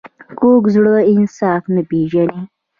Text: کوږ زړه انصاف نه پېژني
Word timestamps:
کوږ 0.39 0.63
زړه 0.75 0.95
انصاف 1.13 1.63
نه 1.75 1.81
پېژني 1.89 2.41